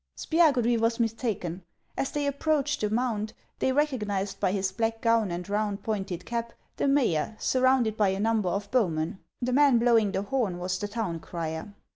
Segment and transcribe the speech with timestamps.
[0.17, 1.61] Spiagudry was mistaken.
[1.95, 6.53] As they approached the mound they recognized by his black gown and round, pointed cap,
[6.77, 9.19] the mayor, surrounded by a number of bow men.
[9.43, 11.75] The man blowing the horn was the town crier.